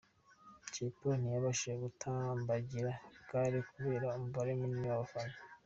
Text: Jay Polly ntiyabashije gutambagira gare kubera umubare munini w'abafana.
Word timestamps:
Jay 0.71 0.91
Polly 0.97 1.17
ntiyabashije 1.21 1.75
gutambagira 1.85 2.89
gare 3.29 3.59
kubera 3.71 4.07
umubare 4.17 4.51
munini 4.59 4.87
w'abafana. 4.91 5.35